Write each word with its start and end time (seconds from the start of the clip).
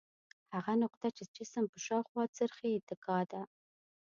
هغه 0.55 0.73
نقطه 0.83 1.07
چې 1.17 1.23
جسم 1.35 1.63
په 1.71 1.77
شاوخوا 1.85 2.23
څرخي 2.37 2.69
اتکا 2.77 3.19
ده. 3.31 3.41